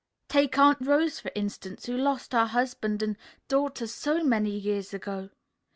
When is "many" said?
4.23-4.49